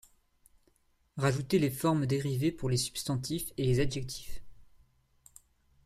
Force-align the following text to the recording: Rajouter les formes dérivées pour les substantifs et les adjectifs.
Rajouter 1.17 1.59
les 1.59 1.69
formes 1.69 2.07
dérivées 2.07 2.51
pour 2.51 2.71
les 2.71 2.77
substantifs 2.77 3.53
et 3.57 3.67
les 3.67 3.79
adjectifs. 3.81 4.41